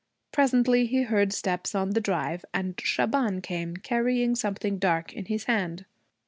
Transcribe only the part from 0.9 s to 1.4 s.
heard